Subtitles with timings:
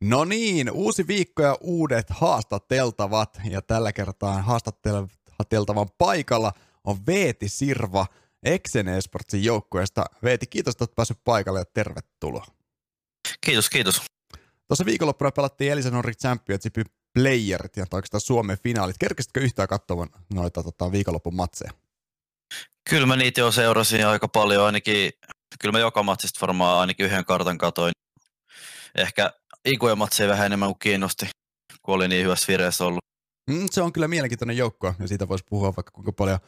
[0.00, 3.40] No niin, uusi viikko ja uudet haastateltavat.
[3.50, 6.52] Ja tällä kertaa haastateltavan paikalla
[6.84, 8.06] on Veeti Sirva
[8.42, 10.04] Exen Esportsin joukkueesta.
[10.22, 12.46] Veeti, kiitos, että olet päässyt paikalle ja tervetuloa.
[13.40, 14.02] Kiitos, kiitos.
[14.68, 16.84] Tuossa viikonloppuna pelattiin Elisa Nordic Championshipin
[17.14, 18.98] playerit ja oikeastaan Suomen finaalit.
[18.98, 21.70] Kerkesitkö yhtään katsomaan noita tota, viikonlopun matseja?
[22.90, 25.12] Kyllä mä niitä jo seurasin aika paljon, ainakin,
[25.60, 27.92] kyllä mä joka matsista varmaan ainakin yhden kartan katoin.
[28.94, 29.32] Ehkä
[29.68, 31.28] Ikuja matseja vähän enemmän kuin kiinnosti,
[31.82, 33.04] kun oli niin hyvässä vireessä ollut.
[33.50, 36.38] Mm, se on kyllä mielenkiintoinen joukko ja siitä voisi puhua vaikka kuinka paljon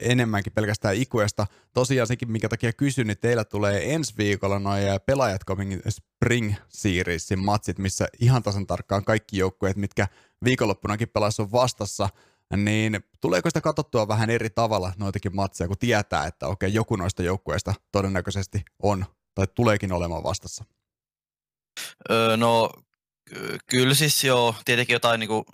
[0.00, 1.46] enemmänkin pelkästään Ikuesta.
[1.74, 7.38] Tosiaan sekin, minkä takia kysyn, niin teillä tulee ensi viikolla noin pelaajat Coming Spring Seriesin
[7.38, 10.08] matsit, missä ihan tasan tarkkaan kaikki joukkueet, mitkä
[10.44, 12.08] viikonloppunakin pelasivat vastassa,
[12.56, 17.22] niin tuleeko sitä katsottua vähän eri tavalla noitakin matseja, kun tietää, että okei, joku noista
[17.22, 19.04] joukkueista todennäköisesti on
[19.34, 20.64] tai tuleekin olemaan vastassa?
[22.10, 22.70] Öö, no,
[23.70, 25.44] kyllä siis joo, tietenkin jotain niin kuin,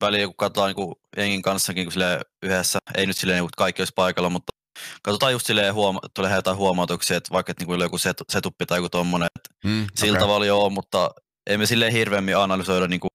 [0.00, 3.92] väliä, kun katsotaan niin jengin kanssakin kun sille yhdessä, ei nyt silleen, niin kaikki olisi
[3.96, 4.52] paikalla, mutta
[5.02, 8.78] katsotaan just silleen, huoma- tulee jotain huomautuksia, että vaikka että niin joku set, setuppi tai
[8.78, 10.20] joku tommonen, että mm, sillä okay.
[10.20, 11.10] tavalla joo, mutta
[11.46, 13.10] emme silleen hirveämmin analysoida niin kuin,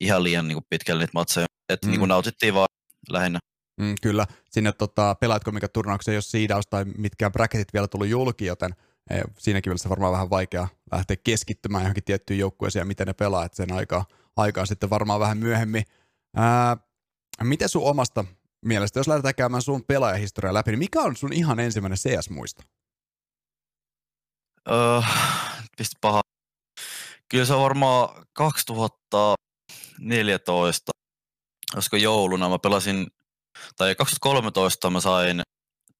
[0.00, 1.90] ihan liian niin kuin pitkälle niitä matseja, että mm.
[1.90, 2.68] niin kuin nautittiin vaan
[3.10, 3.38] lähinnä.
[3.80, 8.46] Mm, kyllä, sinne tota, pelaatko mikä turnauksen, jos siidaus tai mitkään bracketit vielä tullut julki,
[8.46, 8.74] joten
[9.38, 13.56] siinäkin mielessä varmaan vähän vaikea lähteä keskittymään johonkin tiettyyn joukkueeseen ja miten ne pelaa, että
[13.56, 14.04] sen aikaa,
[14.36, 15.84] aikaa sitten varmaan vähän myöhemmin.
[16.36, 16.76] Ää,
[17.42, 18.24] miten sun omasta
[18.64, 22.62] mielestä, jos lähdetään käymään sun pelaajahistoriaa läpi, niin mikä on sun ihan ensimmäinen CS-muisto?
[24.70, 25.00] Öö,
[25.76, 26.20] pistä paha.
[27.28, 30.92] Kyllä se on varmaan 2014,
[31.74, 33.06] olisiko jouluna, mä pelasin,
[33.76, 35.42] tai 2013 mä sain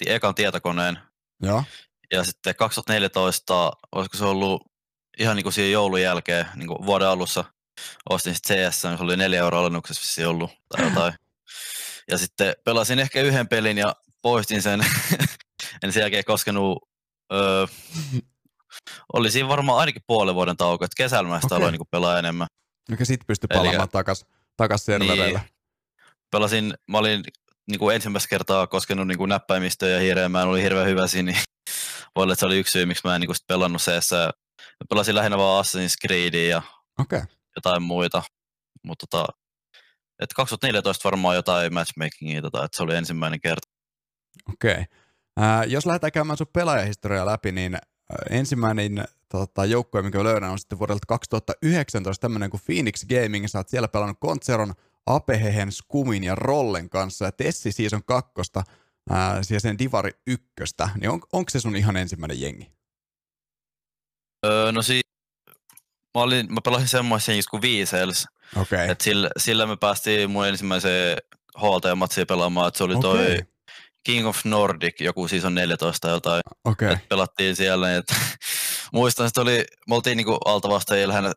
[0.06, 0.98] ekan tietokoneen.
[1.42, 1.64] Joo.
[2.12, 4.72] Ja sitten 2014, olisiko se ollut
[5.18, 7.44] ihan niin kuin siinä joulun jälkeen, niin kuin vuoden alussa,
[8.10, 11.14] ostin sitten CS, niin se oli neljä euroa alennuksessa ollut tai jotain.
[12.10, 14.86] Ja sitten pelasin ehkä yhden pelin ja poistin sen.
[15.82, 16.88] en sen jälkeen koskenut,
[17.32, 17.66] öö,
[19.12, 21.58] oli siinä varmaan ainakin puolen vuoden tauko, että kesällä mä sitä okay.
[21.58, 22.46] aloin niin pelaa enemmän.
[22.90, 25.38] Mikä sitten pystyi palaamaan Eli, takas, takas servereille.
[25.38, 25.50] Niin,
[26.30, 27.22] pelasin, mä olin
[27.70, 31.32] niin kuin ensimmäistä kertaa koskenut niin kuin näppäimistöä ja hiireen, mä olin hirveän hyvä siinä,
[31.32, 31.42] niin
[32.16, 34.10] voi olla, että se oli yksi syy, miksi mä en niin kuin pelannut CS.
[34.12, 36.62] Mä pelasin lähinnä vaan Assassin's Creedia ja
[36.98, 37.22] okay.
[37.56, 38.22] jotain muita,
[38.82, 39.26] mutta tota,
[40.18, 43.68] että 2014 varmaan jotain matchmakingia, tota, että se oli ensimmäinen kerta.
[44.52, 44.72] Okei.
[44.72, 44.84] Okay.
[45.40, 47.78] Äh, jos lähdetään käymään sun pelaajahistoriaa läpi, niin
[48.30, 53.46] ensimmäinen tota, joukkue, mikä löydän, on sitten vuodelta 2019 tämmöinen kuin Phoenix Gaming.
[53.48, 54.74] Sä oot siellä pelannut Kontseron,
[55.06, 58.32] Apehehen, Skumin ja Rollen kanssa ja Tessi Season 2
[59.10, 62.72] ää, sen Divari ykköstä, niin on, onko se sun ihan ensimmäinen jengi?
[64.46, 65.00] Öö, no si-
[66.14, 68.26] mä, olin, mä pelasin semmoisen jengistä kuin Viisels.
[68.56, 68.88] Okay.
[68.88, 71.16] Et sillä, sillä, me päästiin mun ensimmäiseen
[71.58, 73.42] HLT-matsiin pelaamaan, että se oli toi okay.
[74.04, 76.40] King of Nordic, joku siis on 14 jotain.
[76.64, 76.92] Okay.
[76.92, 77.96] Et pelattiin siellä.
[77.96, 78.04] Et,
[78.92, 81.32] muistan, että oli, me oltiin niinku altavastajia lähes,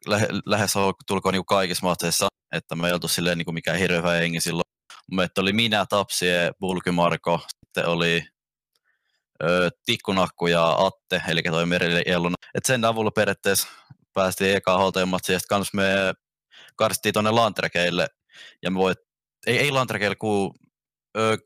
[0.45, 0.73] lähes
[1.07, 4.74] tulkoon niinku kaikissa matseissa, että me ei oltu silleen niinku mikään hirveä hengi silloin.
[5.11, 8.23] Meitä oli minä, Tapsie, Bulkymarko, sitten oli
[9.43, 12.35] ö, Tikkunakku ja Atte, eli toi Merille Elluna.
[12.53, 13.67] Et sen avulla periaatteessa
[14.13, 16.13] päästiin eka holtajamatsiin, ja sitten me
[16.75, 18.07] karsittiin tuonne Lantrekeille,
[18.63, 18.97] ja me voit,
[19.47, 20.53] ei, ei Lantrekeille, kun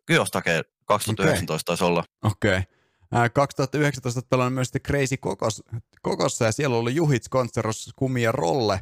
[0.05, 1.63] Kyostake 2019 okay.
[1.65, 2.03] taisi olla.
[2.23, 2.57] Okei.
[2.57, 3.29] Okay.
[3.33, 5.63] 2019 pelannut myös Crazy Kokos,
[6.01, 8.79] Kokossa, ja siellä oli Juhits, Konsteros, Kumi ja Rolle.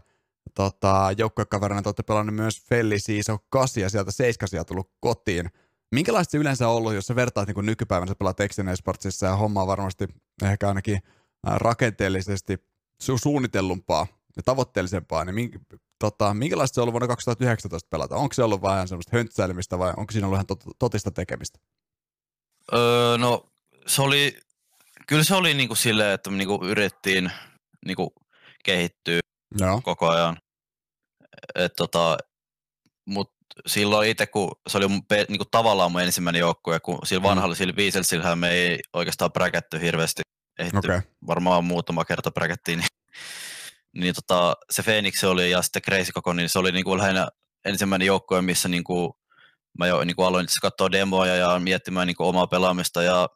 [0.55, 5.49] Tota, joukkuekaverina te olette pelannut myös Felli, Siiso, Kasi ja sieltä Seiskasia tullut kotiin.
[5.91, 9.35] Minkälaista se yleensä on ollut, jos sä vertaat niin nykypäivänä, sä pelaat Exen Sportsissa ja
[9.35, 10.07] hommaa varmasti
[10.43, 10.99] ehkä ainakin
[11.43, 12.55] rakenteellisesti
[13.03, 14.07] su- suunnitellumpaa
[14.37, 15.55] ja tavoitteellisempaa, niin mink,
[15.99, 18.15] tota, minkälaista se on ollut vuonna 2019 pelata?
[18.15, 21.59] Onko se ollut vähän semmoista höntsäilemistä vai onko siinä ollut ihan tot- totista tekemistä?
[22.73, 23.49] Öö, no
[23.87, 24.39] se oli,
[25.07, 27.31] kyllä se oli niinku silleen, että me niinku yritettiin
[27.85, 28.13] niinku
[28.63, 29.19] kehittyä
[29.59, 29.81] Joo.
[29.83, 30.37] koko ajan.
[31.55, 32.17] Et tota,
[33.05, 33.31] mut
[33.67, 37.27] silloin itse, kun se oli mun, niinku tavallaan mun ensimmäinen joukkue, kun sillä mm.
[37.27, 37.57] vanhalla, mm.
[37.57, 40.21] sillä Wieselsillähän me ei oikeastaan bräkätty hirveästi.
[40.77, 41.01] Okay.
[41.27, 42.83] varmaan muutama kerta bräkättiin.
[43.93, 47.27] Niin, niin tota, se Phoenix oli ja sitten Crazy Koko, niin se oli niinku lähinnä
[47.65, 49.17] ensimmäinen joukkue, missä niinku,
[49.79, 53.29] mä jo niinku aloin katsoa demoja ja miettimään niinku omaa pelaamista ja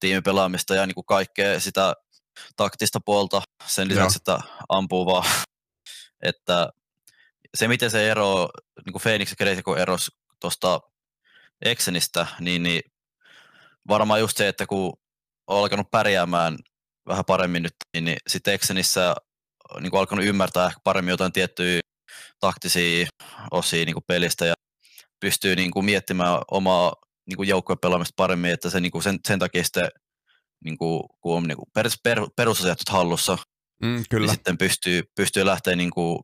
[0.00, 1.94] tiimipelaamista ja niinku kaikkea sitä
[2.56, 4.36] taktista puolta sen lisäksi, Joo.
[4.36, 5.24] että ampuu vaan.
[6.22, 6.68] Että
[7.56, 8.48] se, miten se ero,
[8.86, 10.80] niin kuin Phoenix ja Crazy eros tuosta
[11.64, 12.82] Exenistä, niin, niin
[13.88, 14.92] varmaan just se, että kun
[15.46, 16.56] on alkanut pärjäämään
[17.06, 19.14] vähän paremmin nyt, niin, niin sitten Exenissä
[19.80, 21.80] niin kuin alkanut ymmärtää ehkä paremmin jotain tiettyjä
[22.40, 23.06] taktisia
[23.50, 24.54] osia niin kuin pelistä ja
[25.20, 26.94] pystyy niin kuin miettimään omaa
[27.26, 29.88] niin kuin joukkojen pelaamista paremmin, että se, niin kuin sen, sen takia sitten
[30.64, 33.38] niin kuin, kun on niin kuin per, per, perusasiat hallussa,
[33.82, 34.26] mm, niin kyllä.
[34.26, 36.18] niin sitten pystyy, pystyy lähteä niin kuin,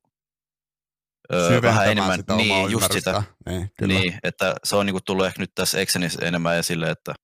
[1.32, 3.94] öö, vähän enemmän, sitä niin, just sitä, niin, kyllä.
[3.94, 7.14] niin, että se on niin kuin tullut ehkä nyt tässä Exenissä enemmän esille, että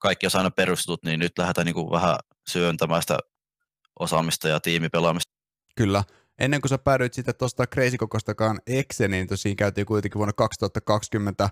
[0.00, 2.16] kaikki on aina perustut, niin nyt lähdetään niin kuin vähän
[2.48, 3.18] syöntämään sitä
[4.00, 5.32] osaamista ja tiimipelaamista.
[5.76, 6.04] Kyllä.
[6.38, 11.50] Ennen kuin sä päädyit sitten tuosta Crazy Kokostakaan Exe, niin tosiaan käytiin kuitenkin vuonna 2020.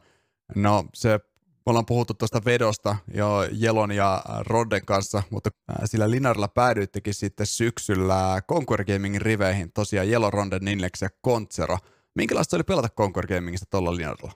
[0.55, 1.21] No se
[1.67, 5.51] me ollaan puhuttu tuosta vedosta jo Jelon ja Rodden kanssa, mutta
[5.85, 11.79] sillä Linarilla päädyittekin sitten syksyllä Conquer Gamingin riveihin, tosiaan Jelo, Ronde, Ninlex ja Kontsero.
[12.15, 14.33] Minkälaista oli pelata Conquer Gamingista tuolla Linarilla?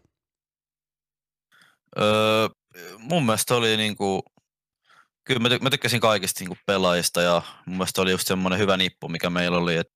[1.99, 2.49] Öö,
[2.99, 4.23] mun mielestä oli niinku,
[5.25, 9.09] kyllä mä, mä tykkäsin kaikista niinku pelaajista ja mun mielestä oli just semmoinen hyvä nippu,
[9.09, 9.95] mikä meillä oli, että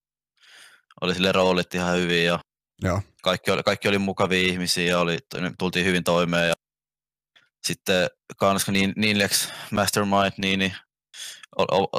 [1.01, 2.39] oli sille roolit ihan hyvin ja
[2.85, 3.03] Joo.
[3.23, 5.19] Kaikki, oli, kaikki oli mukavia ihmisiä ja oli,
[5.59, 6.55] tultiin hyvin toimeen ja
[7.65, 10.73] sitten kans niin, Nilex Mastermind niin, niin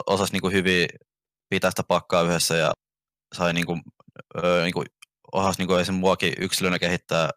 [0.07, 0.87] osasi niinku hyvin
[1.49, 2.73] pitää sitä pakkaa yhdessä ja
[3.35, 3.79] sai niinku,
[4.43, 4.83] öö, niinku,
[5.31, 5.95] osasi niinku esim.
[5.95, 7.29] muakin yksilönä kehittää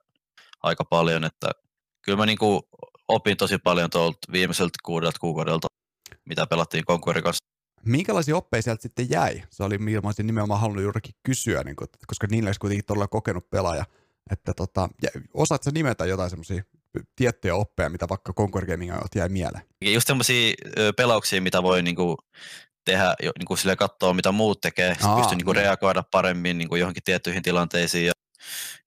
[0.63, 1.51] aika paljon, että
[2.03, 2.69] kyllä mä niinku
[3.09, 5.67] opin tosi paljon tuolta viimeiseltä kuudelta kuukaudelta,
[6.25, 7.45] mitä pelattiin Conquerin kanssa.
[7.85, 9.43] Minkälaisia oppeja sieltä sitten jäi?
[9.51, 13.85] Se oli olisin nimenomaan halunnut juurikin kysyä, niin kuin, koska Nilex kuitenkin todella kokenut pelaaja.
[14.31, 14.89] Että tota,
[15.35, 16.63] osaatko nimetä jotain semmoisia
[17.17, 19.65] tiettyjä oppeja, mitä vaikka Conquer Gaming jäi mieleen?
[19.85, 20.55] Just semmoisia
[20.97, 22.17] pelauksia, mitä voi niinku
[22.85, 25.63] tehdä, niinku sille katsoa, mitä muut tekee, Aa, pystyy niinku niin.
[25.63, 28.13] reagoida paremmin niinku johonkin tiettyihin tilanteisiin ja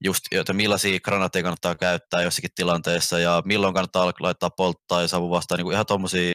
[0.03, 5.29] just, että millaisia granaatteja kannattaa käyttää jossakin tilanteessa ja milloin kannattaa laittaa polttaa ja savu
[5.29, 6.33] vastaan, niinku ihan tuommoisia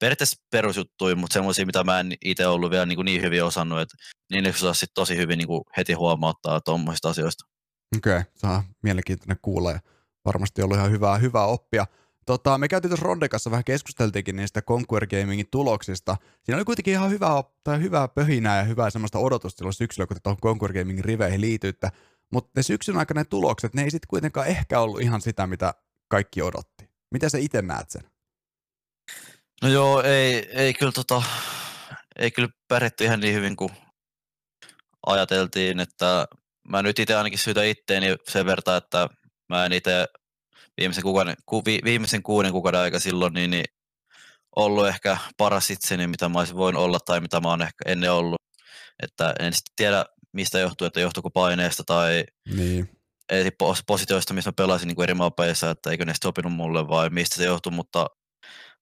[0.00, 3.96] periaatteessa perusjuttuja, mutta semmoisia, mitä mä en itse ollut vielä niin, niin hyvin osannut, että
[4.30, 7.44] niin osaa tosi hyvin niin heti huomauttaa tuommoisista asioista.
[7.96, 9.80] Okei, okay, saa mielenkiintoinen kuulla ja
[10.24, 11.86] varmasti ollut ihan hyvää, hyvää oppia.
[12.26, 16.16] Tota, me käytiin tuossa Ronden kanssa vähän keskusteltiinkin niistä Conquer Gamingin tuloksista.
[16.42, 20.16] Siinä oli kuitenkin ihan hyvää, tai hyvää pöhinää ja hyvää semmoista odotusta silloin syksyllä, kun
[20.22, 21.88] tuohon Conquer Gamingin riveihin liityitte.
[22.32, 25.74] Mutta ne syksyn aikana ne tulokset, ne ei sitten kuitenkaan ehkä ollut ihan sitä, mitä
[26.08, 26.90] kaikki odotti.
[27.10, 28.02] Miten sä itse näet sen?
[29.62, 31.22] No joo, ei, ei kyllä tota,
[32.18, 33.70] ei kyllä pärjätty ihan niin hyvin kuin
[35.06, 36.28] ajateltiin, että
[36.68, 39.08] mä nyt itse ainakin syytä itteeni sen verran, että
[39.48, 40.06] mä en itse
[40.80, 43.64] viimeisen, kuukauden, ku, vi, viimeisen kuuden kuukauden aika silloin niin, niin
[44.56, 48.12] ollut ehkä paras itseni, mitä mä olisin voinut olla tai mitä mä oon ehkä ennen
[48.12, 48.42] ollut.
[49.02, 52.24] Että en sitten tiedä, mistä johtuu, että johtuuko paineesta tai
[52.54, 52.88] niin.
[53.86, 57.36] positioista, missä mä pelasin niin kuin eri maapeissa, että eikö ne sopinut mulle vai mistä
[57.36, 58.06] se johtuu, mutta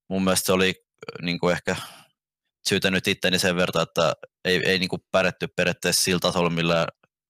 [0.09, 0.75] mun mielestä se oli
[1.23, 1.77] niin kuin ehkä
[2.69, 6.87] syytänyt itteni sen verran, että ei, ei niin kuin pärjätty periaatteessa sillä tasolla, millä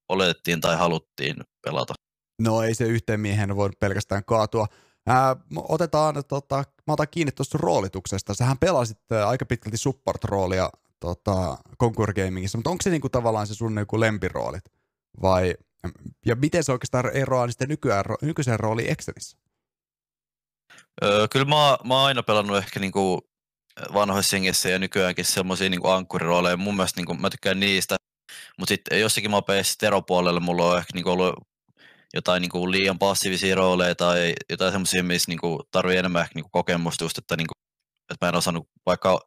[0.08, 1.37] oletettiin tai haluttiin
[1.67, 1.94] pelata.
[2.42, 4.66] No ei se yhteen miehen voi pelkästään kaatua.
[5.06, 8.34] Ää, otetaan, tota, mä otan kiinni tuosta roolituksesta.
[8.34, 13.74] Sähän pelasit aika pitkälti support-roolia tota, Conquer Gamingissa, mutta onko se niinku tavallaan se sun
[13.74, 14.64] niinku lempiroolit?
[15.22, 15.54] Vai,
[16.26, 19.38] ja miten se oikeastaan eroaa sitten nykyään, nykyiseen rooliin Excelissä?
[21.04, 23.20] Öö, kyllä mä, mä oon aina pelannut ehkä niinku
[23.94, 26.56] vanhoissa jengissä ja nykyäänkin semmoisia niinku ankkurirooleja.
[26.56, 27.96] Mun mielestä niinku, mä tykkään niistä.
[28.58, 31.34] Mutta sitten jossakin mapeissa teropuolella mulla on ehkä niinku ollut
[32.14, 37.04] jotain niinku liian passiivisia rooleja tai jotain semmoisia, missä niinku tarvii enemmän ehkä niinku kokemusta
[37.04, 37.52] just, että, niinku,
[38.12, 39.21] että mä en osannut vaikka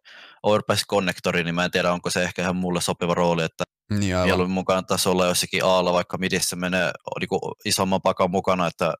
[0.43, 4.17] Overpass Connectori, niin mä en tiedä, onko se ehkä ihan mulle sopiva rooli, että niin
[4.23, 8.93] mieluummin mun kannattaisi olla jossakin aalla, vaikka midissä menee niinku isomman pakan mukana, että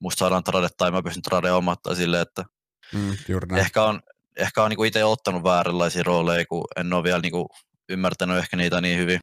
[0.00, 2.44] musta saadaan trade tai mä pystyn trade omattaa silleen, että
[2.92, 3.16] mm,
[3.58, 4.00] ehkä on,
[4.36, 7.48] ehkä on niinku itse ottanut vääränlaisia rooleja, kun en ole vielä niinku
[7.88, 9.20] ymmärtänyt ehkä niitä niin hyvin.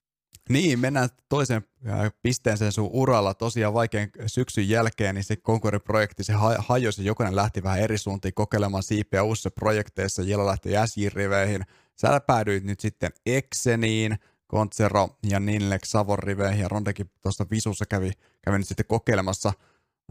[0.50, 3.34] Niin, mennään toiseen äh, pisteeseen sun uralla.
[3.34, 8.84] Tosiaan vaikean syksyn jälkeen, niin se Concord-projekti, se hajosi, jokainen lähti vähän eri suuntiin kokeilemaan
[8.84, 10.22] siipiä uusissa projekteissa.
[10.22, 11.66] Jella lähti SJ-riveihin.
[11.96, 14.16] Sä päädyit nyt sitten Exeniin,
[14.48, 18.12] Kontsero ja Ninlex Savon riveihin, ja Rondekin tuossa Visussa kävi,
[18.42, 19.54] kävi nyt sitten kokeilemassa.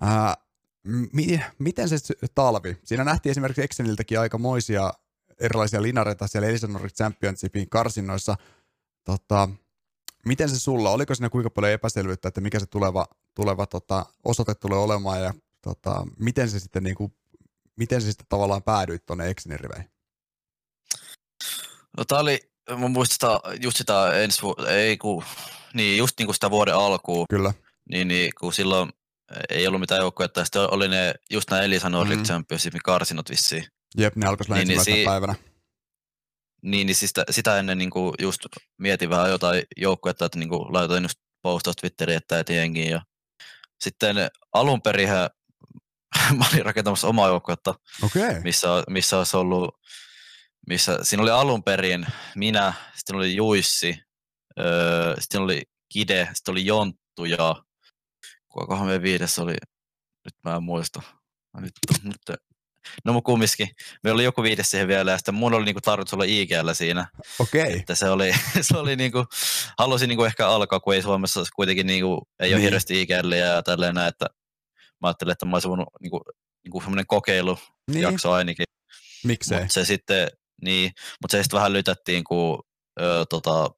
[0.01, 0.37] Ää, äh,
[1.13, 1.97] mi- miten se
[2.35, 2.77] talvi?
[2.85, 4.93] Siinä nähtiin esimerkiksi Exeniltäkin aikamoisia
[5.41, 8.37] erilaisia linareita siellä Elisanori Championshipin karsinnoissa.
[9.05, 9.49] Tota,
[10.25, 14.55] miten se sulla, oliko siinä kuinka paljon epäselvyyttä, että mikä se tuleva, tuleva tota, osoite
[14.55, 17.17] tulee olemaan ja tota, miten se sitten niin kuin,
[17.77, 19.91] miten se sitten tavallaan päädyit tuonne Exenin riveihin?
[21.97, 22.41] No tää oli,
[22.77, 25.25] mun muistan just sitä ensi vu- ei kun,
[25.75, 27.27] niin just niin kuin sitä vuoden alkuun.
[27.31, 27.55] Kyllä.
[27.91, 28.93] Niin, niin kun silloin
[29.49, 32.25] ei ollut mitään joukkoja, että sitten oli ne, just nämä Elisa Nordic mm.
[32.25, 33.67] Championshipin karsinot vissiin.
[33.97, 35.35] Jep, ne alkoisi niin, niin si- päivänä.
[36.65, 38.41] Niin, niin siis sitä, sitä ennen niin kuin just
[38.79, 42.91] mietin vähän jotain joukkuetta, että niin kuin laitoin just postaa Twitteriin, että et jengiin.
[42.91, 43.03] Ja
[43.81, 44.17] sitten
[44.53, 45.09] alun perin
[46.39, 48.41] mä olin rakentamassa omaa joukkuetta, okay.
[48.41, 49.81] missä, missä olisi ollut,
[50.67, 53.99] missä, siinä oli alun perin minä, sitten oli Juissi,
[54.61, 57.63] öö, sitten oli Kide, sitten oli Jonttu ja
[58.49, 59.55] kukakohan me viides oli,
[60.25, 61.03] nyt mä en muista.
[61.61, 62.39] Nyt, nyt,
[63.05, 63.69] no mun kumminkin.
[64.03, 67.07] Meillä oli joku viides siihen vielä ja sitten mun oli niinku tarkoitus olla IGL siinä.
[67.39, 67.63] Okei.
[67.63, 67.77] Okay.
[67.77, 69.25] Että se oli, se oli niinku,
[69.79, 72.57] halusin niinku ehkä alkaa, kun ei Suomessa kuitenkin niinku, ei niin.
[72.57, 74.27] ole hirveästi IGL ja tälleen näin, että
[75.01, 76.21] mä ajattelin, että mä olisin voinut niinku,
[76.65, 78.37] niinku semmoinen kokeilujakso niin.
[78.37, 78.65] ainakin.
[79.25, 79.61] Miksei?
[79.61, 80.29] Mut se sitten,
[80.63, 82.63] niin, mutta se sitten vähän lytättiin, kun
[83.01, 83.71] ö, tota,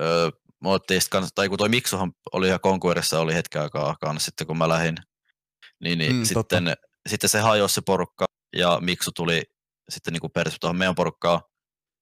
[0.00, 0.30] ö,
[1.10, 4.68] kans, tai kun toi Miksuhan oli ihan konkurissa, oli hetken aikaa kanssa sitten kun mä
[4.68, 4.96] lähdin,
[5.80, 6.64] niin, niin mm, sitten,
[7.08, 8.24] sitten se hajosi se porukka
[8.56, 9.42] ja Miksu tuli
[9.88, 11.40] sitten niin persi tuohon meidän porukkaan.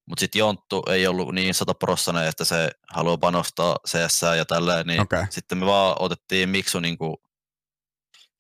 [0.09, 5.01] Mutta sitten Jonttu ei ollut niin sataprossana, että se haluaa panostaa CS ja tälleen, niin
[5.01, 5.27] okay.
[5.31, 7.17] sitten me vaan otettiin Miksu niin kuin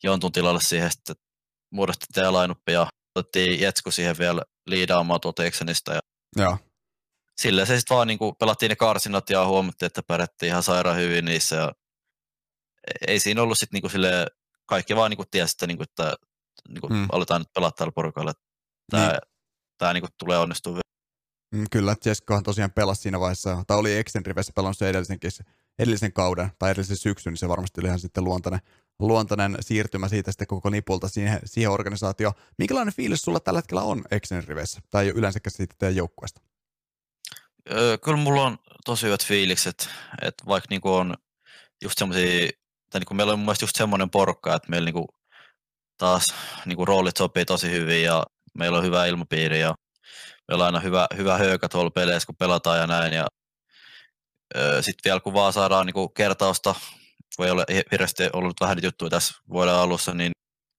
[0.02, 1.16] Jontun tilalle siihen, sitten
[1.73, 6.00] muodostettiin lainuppi ja otettiin Jetsku siihen vielä liidaamaan tuota Ja
[6.37, 6.59] Joo
[7.42, 10.97] sillä se sitten vaan niin kuin pelattiin ne karsinat ja huomattiin, että pärjättiin ihan sairaan
[10.97, 11.73] hyvin niissä ja
[13.09, 14.26] ei siinä ollut sitten niin sille
[14.66, 16.14] kaikki vaan niin tiesi, että, niin kuin, että
[16.69, 17.07] niin kuin mm.
[17.12, 18.45] aletaan nyt pelata tällä porukalla, että
[18.90, 19.19] tämä, niin.
[19.78, 20.83] tämä niin kuin tulee onnistumaan.
[21.54, 25.31] Mm, kyllä, Jeskohan tosiaan pelasi siinä vaiheessa, tai oli Extendrivessä pelannut se edellisenkin,
[25.78, 28.61] edellisen kauden tai edellisen syksyn, niin se varmasti oli ihan sitten luontainen,
[28.99, 32.35] luontainen siirtymä siitä sitten koko nipulta siihen, siihen organisaatioon.
[32.59, 36.40] Minkälainen fiilis sulla tällä hetkellä on Extendrivessä tai yleensäkin siitä teidän joukkueesta?
[37.71, 39.88] Öö, kyllä mulla on tosi hyvät fiilikset,
[40.23, 41.14] että vaikka niinku on
[41.83, 42.50] just semmoisia,
[42.90, 45.07] tai niinku meillä on mun mielestä just semmoinen porukka, että meillä niinku
[46.02, 46.35] taas
[46.66, 48.25] niinku roolit sopii tosi hyvin ja
[48.59, 49.75] meillä on hyvä ilmapiiri ja
[50.49, 53.12] meillä on aina hyvä, hyvä höykä tuolla peleissä, kun pelataan ja näin.
[53.12, 53.26] Ja
[54.80, 56.75] sitten vielä kun vaan saadaan niinku kertausta,
[57.38, 60.32] voi olla hirveästi ollut vähän juttuja tässä vuoden alussa, niin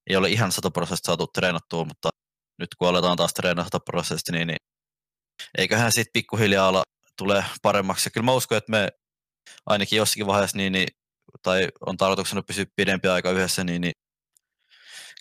[0.09, 2.09] ei ole ihan sataprosenttisesti saatu treenattua, mutta
[2.59, 4.57] nyt kun aletaan taas treenata sataprosenttisesti, niin, niin
[5.57, 6.83] eiköhän sitten pikkuhiljaa ala,
[7.17, 8.07] tulee paremmaksi.
[8.07, 8.89] Ja kyllä mä uskon, että me
[9.65, 10.87] ainakin jossakin vaiheessa, niin, niin,
[11.41, 13.93] tai on tarkoituksena pysyä pidempi aika yhdessä, niin, niin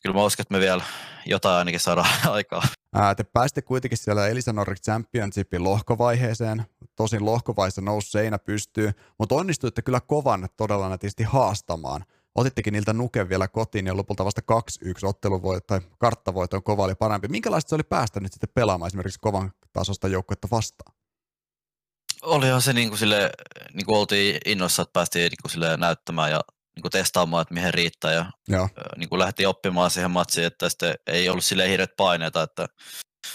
[0.03, 0.85] kyllä mä uskon, että me vielä
[1.27, 2.63] jotain ainakin saadaan aikaa.
[2.95, 6.65] Ää, te pääsitte kuitenkin siellä Elisa Nordic Championshipin lohkovaiheeseen.
[6.97, 12.05] Tosin lohkovaiheessa nousi seinä pystyy, mutta onnistuitte kyllä kovan todella nätisti haastamaan
[12.35, 14.41] otittekin niiltä nuken vielä kotiin ja lopulta vasta
[14.85, 17.29] 2-1 otteluvoitto tai karttavoitto on kova oli parempi.
[17.29, 20.97] Minkälaista se oli päästä nyt sitten pelaamaan esimerkiksi kovan tasosta joukkuetta vastaan?
[22.23, 23.31] Olihan se niin kuin sille,
[23.73, 26.41] niin kuin oltiin innoissa, että päästiin niin kuin sille näyttämään ja
[26.77, 28.69] niin kuin testaamaan, että mihin riittää ja Joo.
[28.97, 32.67] niin kuin lähti oppimaan siihen matsiin, että sitten ei ollut sille hirveät paineita, että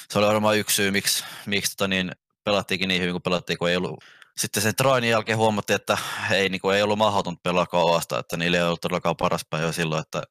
[0.10, 2.12] se oli varmaan yksi syy, miksi, miksi tota niin,
[2.44, 4.04] pelattiinkin niin hyvin kuin pelattiin, kun ei ollut
[4.38, 5.98] sitten sen trainin jälkeen huomattiin, että
[6.32, 9.72] ei, niin kuin, ei ollut mahdotonta pelaa kauasta, että niillä ei ollut todellakaan paras päivä
[9.72, 10.24] silloin, että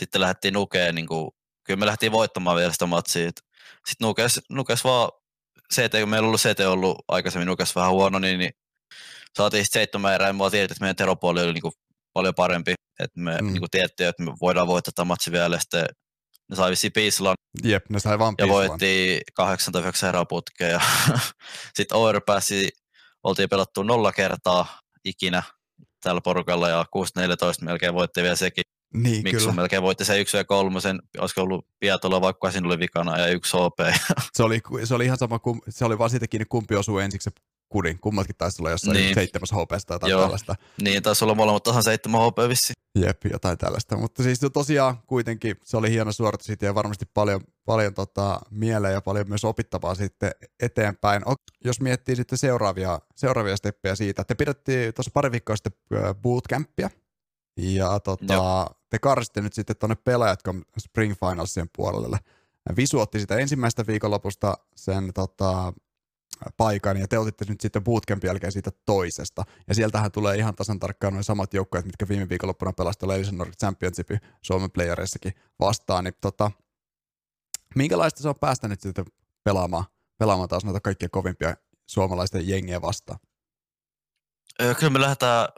[0.00, 1.30] sitten lähdettiin nukeen, niin kuin,
[1.64, 3.30] kyllä me lähdettiin voittamaan vielä sitä matsia.
[3.86, 5.10] Sitten nukes, nukes vaan
[5.74, 8.52] CT, kun meillä on ollut CT ollut aikaisemmin nukes vähän huono, niin, niin
[9.36, 11.72] saatiin sitten seitsemän erää, ja me tiedettiin, että meidän teropuoli oli niin kuin,
[12.14, 13.46] paljon parempi, että me mm.
[13.46, 15.86] niin kuin tiedettiin, että me voidaan voittaa tämä matsi vielä, ja sitten
[16.50, 17.34] ne sai vissiin piislan.
[17.64, 20.24] Jep, ne sai vaan Ja voitti 8 tai 9 erää
[20.60, 20.80] ja
[21.76, 22.68] sitten Oir pääsi
[23.22, 25.42] oltiin pelattu nolla kertaa ikinä
[26.02, 26.84] tällä porukalla ja
[27.62, 28.64] 6-14 melkein voitti vielä sekin.
[28.94, 29.52] Niin, Miksi kyllä.
[29.52, 33.56] melkein voitti se yksi ja kolmosen, olisiko ollut Pietola, vaikka siinä oli vikana ja yksi
[33.56, 33.78] OP.
[34.32, 37.30] se, oli, se oli ihan sama, se oli vaan siitä kiinni, kumpi osui ensiksi
[37.68, 37.98] kudin.
[38.00, 39.14] Kummatkin taisi olla jossain niin.
[39.14, 40.22] seitsemäs HP tai jotain Joo.
[40.22, 40.54] tällaista.
[40.82, 42.72] Niin, taisi olla molemmat tahan seitsemän HP vissi.
[42.98, 43.96] Jep, jotain tällaista.
[43.96, 48.94] Mutta siis tosiaan kuitenkin se oli hieno suoritus siitä ja varmasti paljon, paljon tota, mieleen
[48.94, 50.30] ja paljon myös opittavaa sitten
[50.60, 51.22] eteenpäin.
[51.64, 55.72] Jos miettii sitten seuraavia, seuraavia steppejä siitä, te pidettiin tuossa pari viikkoa sitten
[56.22, 56.90] bootcampia,
[57.56, 62.18] ja tota, te karsitte nyt sitten tuonne pelaajatko Spring Finalsien puolelle.
[62.76, 65.72] Visu otti sitä ensimmäistä viikonlopusta sen tota,
[66.56, 69.44] paikan ja te otitte nyt sitten bootcampin jälkeen siitä toisesta.
[69.68, 73.58] Ja sieltähän tulee ihan tasan tarkkaan noin samat joukkueet, mitkä viime viikonloppuna pelasivat Elisen Nordic
[73.58, 76.04] Championshipin Suomen playereissakin vastaan.
[76.04, 76.50] Niin tota,
[77.74, 79.04] minkälaista se on päästä nyt sitten
[79.44, 79.84] pelaamaan,
[80.18, 83.18] pelaamaan taas noita kaikkia kovimpia suomalaisten jengiä vastaan?
[84.78, 85.48] Kyllä me lähdetään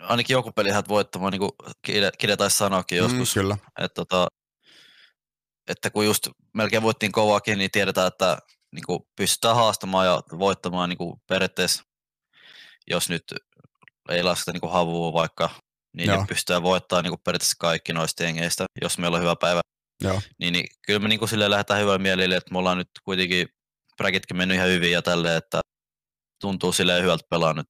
[0.00, 1.52] ainakin joku pelihän voittamaan, niin kuin
[1.82, 3.36] Kide, Kide taisi sanoakin mm, joskus.
[3.36, 3.56] Mm, kyllä.
[3.78, 4.26] Että, tota,
[5.68, 8.38] että kun just melkein voittiin kovaakin, niin tiedetään, että
[8.74, 11.82] niin kuin pystytään haastamaan ja voittamaan niin kuin periaatteessa,
[12.86, 13.24] jos nyt
[14.08, 15.50] ei lasketa niin kuin havua vaikka,
[15.96, 16.24] niin Joo.
[16.28, 19.60] pystytään voittamaan niin kuin periaatteessa kaikki noista jengeistä, jos meillä on hyvä päivä.
[20.02, 20.20] Joo.
[20.38, 23.48] Niin, niin kyllä me niin kuin sille lähdetään hyvällä mielelle, että me ollaan nyt kuitenkin
[23.96, 25.60] bräkitkin mennyt ihan hyvin ja tälleen, että
[26.40, 27.66] tuntuu silleen hyvältä pelaa nyt.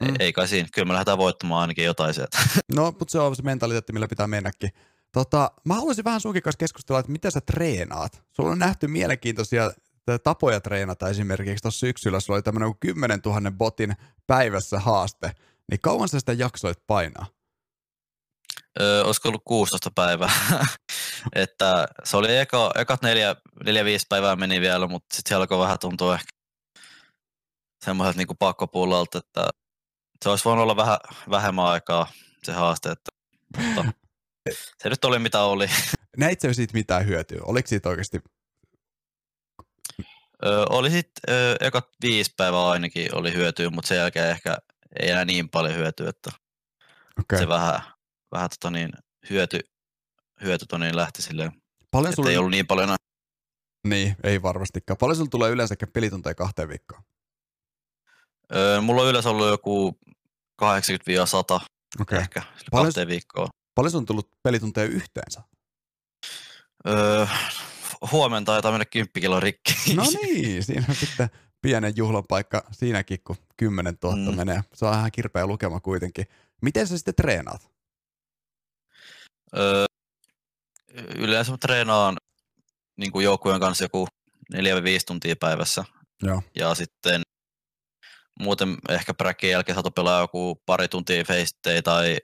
[0.00, 0.14] Mm.
[0.18, 2.38] Ei kai siinä, kyllä me lähdetään voittamaan ainakin jotain sieltä.
[2.74, 4.70] No, mutta se on se mentaliteetti, millä pitää mennäkin.
[5.12, 8.22] Tota, mä haluaisin vähän sunkin kanssa keskustella, että miten sä treenaat.
[8.30, 9.70] Sulla on nähty mielenkiintoisia
[10.24, 12.20] tapoja treenata esimerkiksi tuossa syksyllä.
[12.20, 13.96] Sulla oli tämmöinen 10 000 botin
[14.26, 15.32] päivässä haaste.
[15.70, 17.26] Niin kauan sä sitä jaksoit painaa?
[18.80, 20.30] Öö, olisiko ollut 16 päivää.
[21.34, 25.58] että se oli eka, ekat neljä, neljä, viisi päivää meni vielä, mutta sitten se alkoi
[25.58, 26.30] vähän tuntua ehkä
[27.84, 29.50] semmoiselta niin pakkopullalta, että
[30.24, 30.98] se olisi voinut olla vähän
[31.30, 32.06] vähemmän aikaa
[32.42, 33.10] se haaste, että,
[33.56, 33.84] mutta
[34.82, 35.66] se nyt oli mitä oli.
[36.16, 37.38] Näitkö siitä mitään hyötyä?
[37.42, 38.20] Oliko siitä oikeasti?
[40.44, 44.58] Öö, oli sitten ekat viisi päivää ainakin oli hyötyä, mutta sen jälkeen ehkä
[45.00, 46.30] ei enää niin paljon hyötyä, että
[47.20, 47.38] okay.
[47.38, 47.80] se vähän,
[48.32, 48.90] vähän tota niin,
[49.30, 49.60] hyöty,
[50.44, 51.52] hyöty tota niin lähti silleen,
[51.90, 52.30] paljon sulle...
[52.30, 52.94] ei ollut niin paljon
[53.88, 54.98] Niin, ei varmastikaan.
[54.98, 57.02] Paljon sulla tulee yleensäkin pelitunteja kahteen viikkoon?
[58.54, 59.98] Öö, mulla on yleensä ollut joku
[60.62, 60.64] 80-100
[62.00, 62.18] okay.
[62.18, 63.48] ehkä paljon, kahteen viikkoon.
[63.78, 65.42] Paljon sun on tullut pelitunteja yhteensä?
[66.86, 67.26] Öö,
[68.12, 69.94] huomenna taitaa mennä 10 kilon rikki.
[69.94, 71.30] No niin, siinä on sitten
[71.62, 74.36] pienen juhlapaikka siinäkin, kun 10 000 mm.
[74.36, 74.60] menee.
[74.74, 76.26] Se on ihan kirpeä lukema kuitenkin.
[76.62, 77.70] Miten sä sitten treenaat?
[79.56, 79.84] Öö,
[81.16, 82.16] yleensä mä treenaan
[82.96, 84.08] niin kuin joukkueen kanssa joku
[84.54, 84.58] 4-5
[85.06, 85.84] tuntia päivässä.
[86.22, 86.42] Joo.
[86.54, 87.22] Ja sitten
[88.40, 92.18] muuten ehkä bräkin jälkeen saatu pelaa joku pari tuntia face tai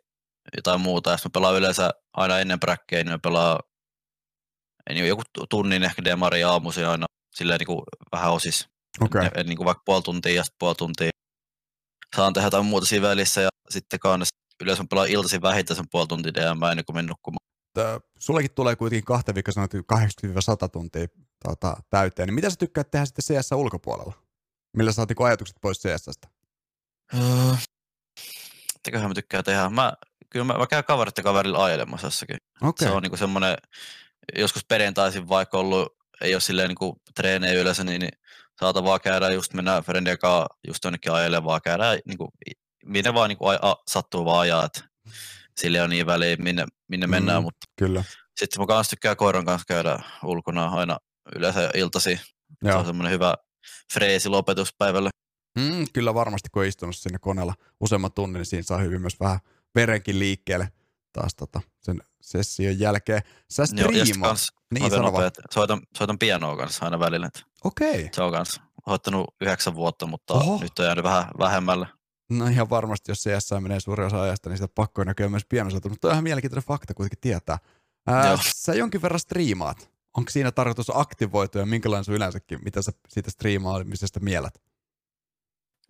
[0.56, 1.10] jotain muuta.
[1.10, 3.58] Ja mä pelaan yleensä aina ennen bräkkejä, niin mä pelaan
[4.88, 7.82] niin joku tunnin ehkä demari aamuisin aina silleen niin kuin
[8.12, 8.68] vähän osis.
[9.00, 9.28] Okay.
[9.36, 11.10] Ja, niin kuin vaikka puoli tuntia ja sitten puoli tuntia.
[12.16, 15.86] Saan tehdä jotain muuta siinä välissä ja sitten kannessa yleensä mä pelaan iltaisin vähintään sen
[15.90, 18.00] puoli tuntia DM ennen kuin menen nukkumaan.
[18.18, 21.06] Sullekin tulee kuitenkin kahta viikkoa sanottu 80-100 tuntia
[21.44, 24.12] tuota, täyteen, niin mitä sä tykkäät tehdä sitten CS ulkopuolella?
[24.76, 26.28] Millä saat niin ajatukset pois CSstä?
[27.14, 27.20] Öö,
[28.74, 29.70] mitäköhän mä tykkään tehdä?
[29.70, 29.92] Mä,
[30.30, 32.36] kyllä mä, mä käyn kaverit kaverilla ajelemassa jossakin.
[32.62, 32.88] Okay.
[32.88, 33.56] Se on niinku semmoinen,
[34.36, 38.12] joskus perjantaisin vaikka ollut, ei ole silleen niinku treenejä yleensä, niin, niin
[38.60, 42.32] saata vaan käydä just mennä friendien kanssa just jonnekin ajelemaan, vaan käydä niinku,
[42.84, 44.80] minne vaan niinku, a, sattuu vaan ajaa, että
[45.56, 48.04] sille on niin väliä, minne, minne mm, mennään, mutta kyllä.
[48.36, 50.98] sitten mä kanssa tykkään koiran kanssa käydä ulkona aina
[51.36, 52.20] yleensä iltasi.
[52.64, 53.34] Se on semmoinen hyvä
[53.92, 55.10] freesi lopetuspäivälle.
[55.58, 59.20] Mm, kyllä varmasti, kun on istunut sinne koneella useamman tunnin, niin siinä saa hyvin myös
[59.20, 59.38] vähän
[59.74, 60.68] verenkin liikkeelle
[61.12, 63.22] taas tota, sen session jälkeen.
[63.50, 64.38] Sä striimaat.
[64.74, 67.30] Niin, nopeat, soitan, soitan pianoa kanssa aina välillä.
[67.64, 67.90] Okei.
[67.90, 68.08] Okay.
[68.12, 70.58] Se on kanssa hoittanut yhdeksän vuotta, mutta Oho.
[70.60, 71.86] nyt on jäänyt vähän vähemmälle.
[72.30, 75.88] No ihan varmasti, jos CS menee suuri osa ajasta, niin sitä pakko näkyy myös pianosoitu,
[75.88, 77.58] mutta on ihan mielenkiintoinen fakta kuitenkin tietää.
[78.06, 79.90] Ää, sä jonkin verran striimaat.
[80.16, 84.62] Onko siinä tarkoitus aktivoitua ja minkälainen sun yleensäkin, mitä sä siitä striimaamisesta mielät?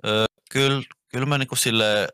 [0.07, 2.09] Öö, kyllä, kyllä mä niinku sille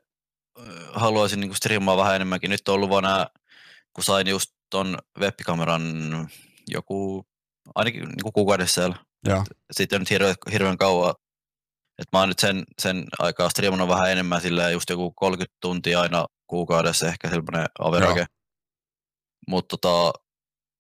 [0.93, 2.51] haluaisin niinku striimaa vähän enemmänkin.
[2.51, 3.27] Nyt on ollut vaan nää,
[3.93, 5.83] kun sain just ton webkameran
[6.69, 7.27] joku,
[7.75, 8.97] ainakin niinku kuukauden siellä.
[9.73, 11.15] Sitten on nyt hirveän, hirveän kauan.
[11.99, 16.01] Et mä oon nyt sen, sen aikaa striimannut vähän enemmän sillä just joku 30 tuntia
[16.01, 18.27] aina kuukaudessa ehkä sellainen average.
[19.49, 20.13] Mutta tota,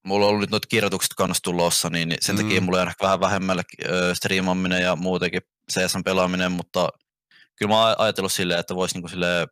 [0.06, 2.42] mulla on ollut nyt noita kirjoitukset kanssa tulossa, niin sen mm.
[2.42, 6.88] takia mulla on ehkä vähän vähemmälle äh, striimaaminen ja muutenkin CSN pelaaminen, mutta
[7.56, 9.48] kyllä mä oon ajatellut silleen, että voisi niinku silleen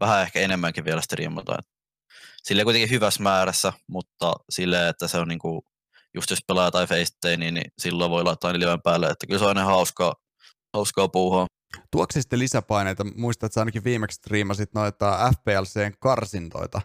[0.00, 1.58] vähän ehkä enemmänkin vielä striimata.
[2.42, 5.64] Silleen kuitenkin hyvässä määrässä, mutta silleen, että se on niinku,
[6.14, 9.44] just jos pelaa tai FaceTime, niin, niin silloin voi laittaa liven päälle, että kyllä se
[9.44, 10.14] on aina hauskaa,
[10.72, 11.46] hauskaa puuhaa.
[11.90, 13.04] Tuoksi sitten lisäpaineita?
[13.16, 16.80] Muistat, että sä ainakin viimeksi striimasit noita FPLCn karsintoita.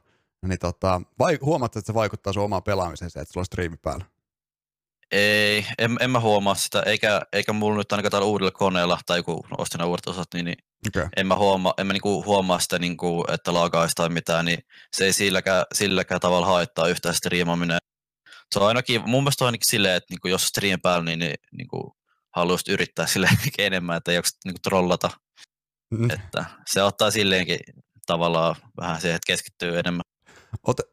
[0.45, 3.77] Niin tota, vai, huomaat, että se vaikuttaa sun omaan pelaamiseen se, että sulla on striimi
[3.77, 4.05] päällä?
[5.11, 9.23] Ei, en, en mä huomaa sitä, eikä, eikä mulla nyt ainakaan täällä uudella koneella, tai
[9.23, 11.09] kun ostin uudet osat, niin, niin okay.
[11.17, 14.59] en mä huomaa, en mä niinku huomaa sitä, niinku, että laagaisi tai mitään, niin
[14.95, 17.77] se ei silläkään, silläkään tavalla haittaa yhtään striimaaminen.
[18.53, 21.35] Se on ainakin, mun mielestä on ainakin silleen, että niinku, jos stream päällä, niin, niin
[21.57, 21.97] niinku,
[22.35, 25.09] haluaisit yrittää sille enemmän, että ei niinku, trollata.
[25.91, 26.09] Mm.
[26.09, 27.59] Että se ottaa silleenkin
[28.05, 30.01] tavallaan vähän siihen, että keskittyy enemmän.
[30.67, 30.85] Ot, äh,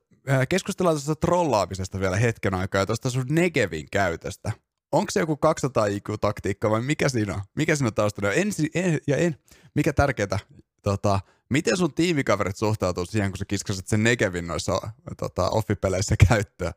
[0.48, 4.52] keskustellaan tuosta trollaamisesta vielä hetken aikaa ja tuosta sun Negevin käytöstä.
[4.92, 7.40] Onko se joku 200 IQ-taktiikka vai mikä siinä on?
[7.56, 8.32] Mikä siinä on taustalla?
[8.32, 9.36] Ensi, en, ja en,
[9.74, 10.38] mikä tärkeää,
[10.82, 14.80] tota, miten sun tiimikaverit suhtautuu siihen, kun sä kiskasit sen Negevin noissa
[15.16, 16.72] tota, offipeleissä käyttöön?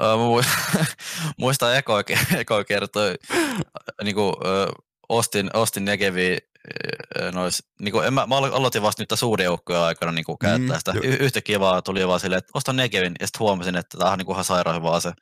[0.00, 0.18] No,
[1.38, 1.98] muistan Eko,
[2.36, 3.14] Eko kertoi,
[4.02, 4.34] niin kuin,
[5.08, 6.38] ostin, ostin Negevi
[7.32, 10.38] nois, niin kuin, en mä, mä aloitin vasta nyt tässä uuden joukkojen aikana niin kuin
[10.38, 10.92] käyttää mm, sitä.
[11.02, 14.18] Y- yhtä kivaa tuli vaan silleen, että ostan Negevin, ja sitten huomasin, että tämä on
[14.18, 15.12] niin kuin ihan sairaan hyvä ase.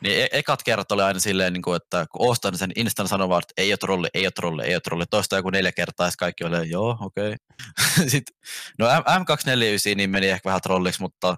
[0.00, 3.28] Niin e- ekat kerrat oli aina silleen, niin kuin, että kun ostan sen, Instan sanoo
[3.28, 5.04] vaan, että ei ole trolli, ei ole trolli, ei ole trolli.
[5.10, 7.34] Toista joku neljä kertaa, ja kaikki oli, joo, okei.
[7.96, 8.08] Okay.
[8.08, 8.36] sitten,
[8.78, 11.36] no M249 niin meni ehkä vähän trolliksi, mutta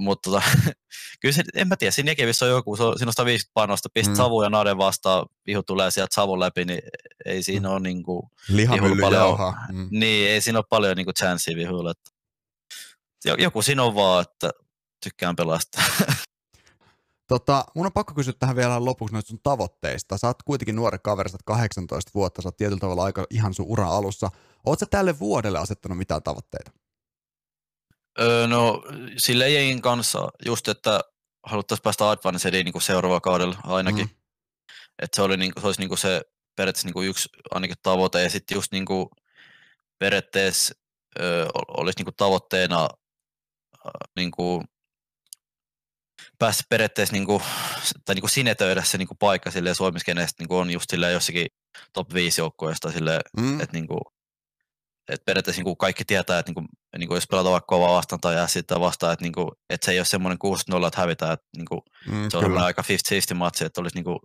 [0.00, 0.42] mutta tota,
[1.20, 3.88] kyllä se, en mä tiedä, siinä Jekevissä on joku, se on, siinä on 150 panosta,
[3.94, 4.16] pistät mm.
[4.16, 6.82] savu ja naden vastaan, vihu tulee sieltä savun läpi, niin
[7.24, 7.72] ei siinä mm.
[7.72, 8.22] ole niin kuin,
[9.00, 9.38] paljon,
[9.72, 9.88] mm.
[9.90, 11.92] niin ei siinä ole paljon niin kuin chanssia vihuille.
[13.38, 14.50] Joku siinä on vaan, että
[15.04, 15.84] tykkään pelastaa.
[17.30, 20.18] Tota, mun on pakko kysyä tähän vielä lopuksi noista sun tavoitteista.
[20.18, 23.66] Sä oot kuitenkin nuori kaveri, sä 18 vuotta, sä oot tietyllä tavalla aika ihan sun
[23.68, 24.30] uran alussa.
[24.66, 26.70] Oot sä tälle vuodelle asettanut mitään tavoitteita?
[28.20, 28.82] Öö, no
[29.16, 31.00] sille jengin kanssa just, että
[31.46, 34.06] haluttaisiin päästä Advancediin niin seuraavalla kaudella ainakin.
[34.06, 34.14] Mm.
[35.02, 36.22] Että se, oli, niin se olisi niin kuin se
[36.56, 38.22] periaatteessa niin kuin yksi ainakin tavoite.
[38.22, 39.08] Ja sitten just niin kuin,
[39.98, 40.74] periaatteessa
[41.20, 42.88] öö, olisi niin kuin tavoitteena
[44.16, 44.64] niin kuin,
[46.38, 47.42] päästä periaatteessa niin kuin,
[48.04, 51.12] tai niin kuin sinetöidä se niin kuin paikka silleen Suomiskenestä niin kuin on just silleen
[51.12, 51.46] jossakin
[51.92, 53.60] top 5 joukkueesta silleen, mm.
[53.60, 54.00] että niin kuin,
[55.08, 57.96] että periaatteessa niin kuin kaikki tietää, että niin kuin, niin kuin jos pelataan vaikka kovaa
[57.96, 60.38] vastaan tai sitten vastaan, että, niin kuin, että se ei ole semmoinen
[60.74, 64.04] 6-0, että hävitään, että niin kuin, mm, se on aika 50-50 matsi, että olisi niin
[64.04, 64.18] kuin,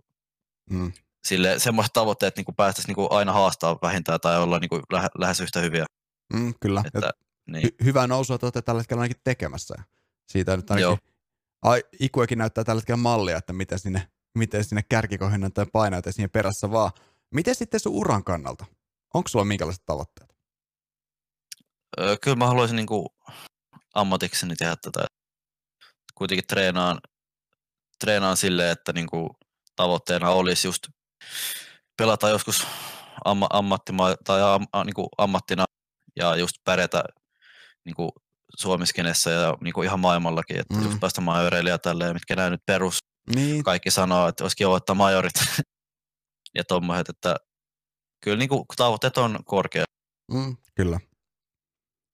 [0.70, 0.92] mm.
[1.26, 4.68] sille semmoiset tavoitteet, että niin kuin päästäisiin niin kuin aina haastaa vähintään tai olla niin
[4.68, 5.86] kuin lähe, lähes yhtä hyviä.
[6.32, 6.82] Mm, kyllä.
[6.86, 7.10] Että,
[7.50, 7.66] niin.
[7.66, 9.74] hy- hyvää nousua te olette tällä hetkellä ainakin tekemässä.
[10.32, 10.98] Siitä nyt ainakin,
[11.62, 16.30] ai, Ikuekin näyttää tällä hetkellä mallia, että miten sinne, miten sinne kärkikohdennan tai painaa siihen
[16.30, 16.90] perässä vaan.
[17.34, 18.64] Miten sitten sun uran kannalta?
[19.14, 20.35] Onko sulla minkälaiset tavoitteet?
[22.00, 23.06] Öö, kyllä mä haluaisin niin kuin
[23.94, 25.06] ammatikseni tehdä tätä.
[26.14, 27.00] Kuitenkin treenaan,
[28.00, 29.30] treenaan silleen, että niin kuin
[29.76, 30.82] tavoitteena olisi just
[31.96, 32.66] pelata joskus
[33.24, 35.64] amma, ammattima, tai am, niin kuin ammattina
[36.16, 37.04] ja just pärjätä
[37.84, 38.10] niin kuin
[38.56, 40.82] Suomiskenessä ja niin kuin ihan maailmallakin, että mm.
[40.82, 42.98] just päästä majoreille tälleen, mitkä näin nyt perus.
[43.34, 43.64] Niin.
[43.64, 45.32] Kaikki sanoo, että olisi kiva ottaa majorit
[46.58, 47.36] ja tommoset, että
[48.24, 49.84] kyllä niin kuin tavoitteet on korkea.
[50.32, 51.00] Mm, kyllä.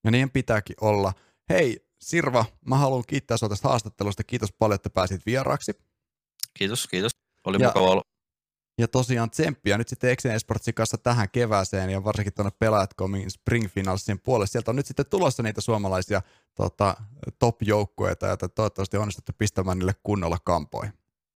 [0.05, 1.13] Ja niin pitääkin olla.
[1.49, 4.25] Hei Sirva, mä haluan kiittää sinua tästä haastattelusta.
[4.25, 5.73] Kiitos paljon, että pääsit vieraaksi.
[6.55, 7.13] Kiitos, kiitos.
[7.47, 8.03] Oli ja, mukava olla.
[8.79, 13.69] Ja tosiaan tsemppiä nyt sitten Exen Esportsin kanssa tähän kevääseen ja varsinkin tuonne Pelaajat.comin Spring
[13.69, 14.47] Finalsin puolelle.
[14.47, 16.23] Sieltä on nyt sitten tulossa niitä suomalaisia
[16.55, 16.97] tota,
[17.39, 20.93] top-joukkueita, joita toivottavasti onnistutte pistämään niille kunnolla kampoihin.